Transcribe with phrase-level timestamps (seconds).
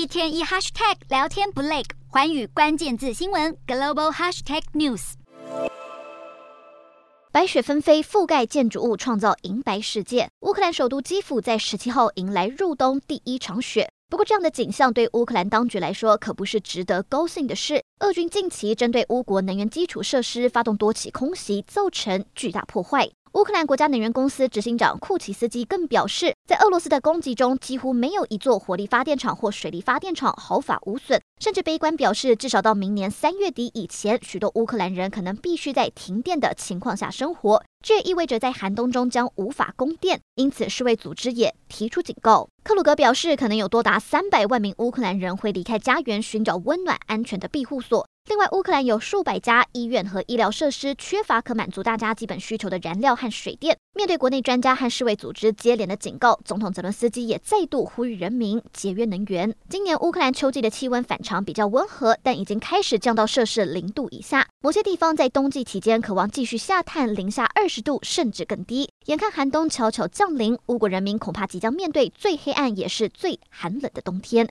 [0.00, 5.12] 一天一 hashtag 聊天不累，环宇关键字新闻 global hashtag news。
[7.30, 10.30] 白雪纷飞，覆盖建筑物，创造银白世界。
[10.40, 13.90] 乌克兰首都基辅在十七号迎来入冬第一场雪。
[14.08, 17.84] 不过，这样的景象对乌克兰当局来说可不是值得高兴的事。
[17.98, 23.10] 俄军近期针对乌国能源基础设施发动多起空袭，造成巨大破坏。
[23.40, 37.64] 乌克兰国家能源公司执行长库奇斯基更表示，在俄罗斯的攻击中，几乎没有一座火力发电厂或水力发电厂毫发无损，甚至悲观表示，至少到明年三月底以前，许多乌克兰人可能必须在停电的情况下生活。
[37.82, 42.46] 这也意味着在寒冬中将无法供电，因此世卫组织也提出警告。
[42.62, 48.06] 克鲁格表示，可能有多达三百万名乌克兰人会离开家园，寻找温暖安全的庇护所。
[48.30, 53.76] 另外，乌克兰有数百家医院和医疗设施缺乏可满足大家基本需求的燃料和水电。
[53.92, 59.52] 面对国内专家和世卫组织接连的警告，总统泽伦斯基也再度呼吁人民节约能源。
[59.68, 64.46] 今年乌克兰秋季的气温反常比较温和，但已经开始降到摄氏零度以下。
[64.60, 68.88] 某些地方在冬季期间渴望继续下探零下二十度，甚至更低。
[69.06, 74.48] 眼看寒冬悄悄降临，乌国人民恐怕即将面对最黑暗也是最寒冷的冬天。